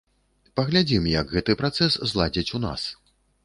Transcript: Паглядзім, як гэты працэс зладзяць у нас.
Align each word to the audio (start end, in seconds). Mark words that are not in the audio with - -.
Паглядзім, 0.59 1.03
як 1.19 1.35
гэты 1.35 1.57
працэс 1.61 2.01
зладзяць 2.15 2.51
у 2.57 2.67
нас. 2.69 2.91